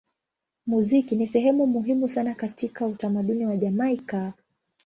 Muziki 0.65 1.15
ni 1.15 1.27
sehemu 1.27 1.67
muhimu 1.67 2.07
sana 2.07 2.35
katika 2.35 2.85
utamaduni 2.87 3.45
wa 3.45 3.57
Jamaika. 3.57 4.33